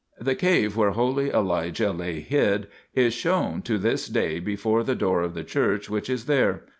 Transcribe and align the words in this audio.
The 0.19 0.33
cave 0.33 0.75
where 0.75 0.89
holy 0.93 1.29
Elijah 1.29 1.91
lay 1.91 2.21
hid 2.21 2.67
is 2.95 3.13
shown 3.13 3.61
to 3.61 3.77
this 3.77 4.07
day 4.07 4.39
before 4.39 4.81
the 4.83 4.95
door 4.95 5.21
of 5.21 5.35
the 5.35 5.43
church 5.43 5.91
which 5.91 6.09
is 6.09 6.25
there. 6.25 6.63